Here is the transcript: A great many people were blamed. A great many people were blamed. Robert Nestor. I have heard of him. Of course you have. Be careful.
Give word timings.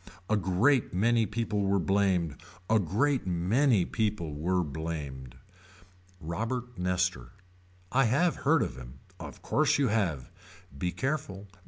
A 0.31 0.35
great 0.35 0.95
many 0.95 1.27
people 1.27 1.61
were 1.61 1.77
blamed. 1.77 2.37
A 2.71 2.79
great 2.79 3.27
many 3.27 3.85
people 3.85 4.33
were 4.33 4.63
blamed. 4.63 5.35
Robert 6.19 6.75
Nestor. 6.75 7.33
I 7.91 8.05
have 8.05 8.37
heard 8.37 8.63
of 8.63 8.77
him. 8.77 8.97
Of 9.19 9.43
course 9.43 9.77
you 9.77 9.89
have. 9.89 10.31
Be 10.75 10.91
careful. 10.91 11.45